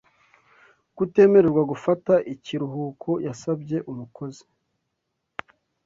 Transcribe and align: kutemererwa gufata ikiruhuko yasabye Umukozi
kutemererwa 0.95 1.61
gufata 1.71 2.13
ikiruhuko 2.33 3.09
yasabye 3.25 3.77
Umukozi 3.91 4.43